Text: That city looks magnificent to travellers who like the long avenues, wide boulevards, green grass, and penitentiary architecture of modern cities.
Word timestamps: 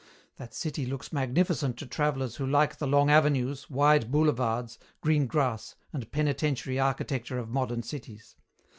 That 0.37 0.55
city 0.55 0.87
looks 0.87 1.13
magnificent 1.13 1.77
to 1.77 1.85
travellers 1.85 2.37
who 2.37 2.47
like 2.47 2.79
the 2.79 2.87
long 2.87 3.11
avenues, 3.11 3.69
wide 3.69 4.11
boulevards, 4.11 4.79
green 4.99 5.27
grass, 5.27 5.75
and 5.93 6.11
penitentiary 6.11 6.79
architecture 6.79 7.37
of 7.37 7.49
modern 7.51 7.83
cities. 7.83 8.35